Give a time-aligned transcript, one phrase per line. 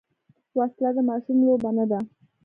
[0.57, 1.99] وسله د ماشوم لوبه نه ده